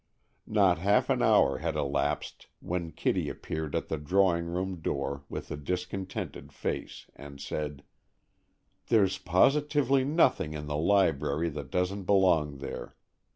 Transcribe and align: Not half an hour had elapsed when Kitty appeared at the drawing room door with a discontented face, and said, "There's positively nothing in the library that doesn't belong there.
Not 0.47 0.79
half 0.79 1.11
an 1.11 1.21
hour 1.21 1.59
had 1.59 1.75
elapsed 1.75 2.47
when 2.59 2.89
Kitty 2.89 3.29
appeared 3.29 3.75
at 3.75 3.87
the 3.87 3.99
drawing 3.99 4.47
room 4.47 4.77
door 4.81 5.25
with 5.29 5.51
a 5.51 5.55
discontented 5.55 6.51
face, 6.51 7.05
and 7.15 7.39
said, 7.39 7.83
"There's 8.87 9.19
positively 9.19 10.03
nothing 10.03 10.53
in 10.53 10.65
the 10.65 10.75
library 10.75 11.49
that 11.49 11.69
doesn't 11.69 12.05
belong 12.05 12.57
there. 12.57 12.95